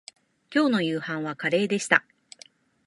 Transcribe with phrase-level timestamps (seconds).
[0.49, 2.03] きょうの夕飯はカレーでした